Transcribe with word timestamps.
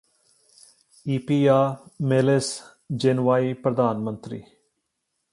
ਈਪੀਆ 1.05 1.57
ਮੇਲੇਸ 2.01 2.49
ਜੇਨਵਾਈ 2.91 3.53
ਪ੍ਰਧਾਨ 3.53 3.97
ਮੰਤਰੀ 3.97 4.41